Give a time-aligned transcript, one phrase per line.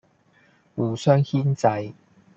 [0.75, 1.93] 互相牽掣，